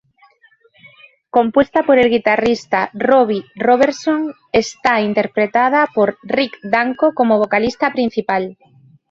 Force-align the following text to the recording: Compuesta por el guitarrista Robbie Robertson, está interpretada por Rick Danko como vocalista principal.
Compuesta 1.29 1.83
por 1.83 1.99
el 1.99 2.09
guitarrista 2.09 2.89
Robbie 2.93 3.45
Robertson, 3.53 4.33
está 4.51 4.99
interpretada 4.99 5.87
por 5.93 6.17
Rick 6.23 6.57
Danko 6.63 7.13
como 7.13 7.37
vocalista 7.37 7.93
principal. 7.93 8.57